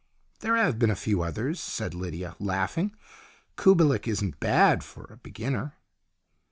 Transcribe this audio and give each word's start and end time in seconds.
"There 0.39 0.55
have 0.55 0.79
been 0.79 0.89
a 0.89 0.95
few 0.95 1.21
others," 1.21 1.59
said 1.59 1.93
Lydia, 1.93 2.35
laughing." 2.39 2.95
Kubelik 3.55 4.07
isn't 4.07 4.39
bad 4.39 4.83
for 4.83 5.03
a 5.13 5.17
beginner." 5.17 5.75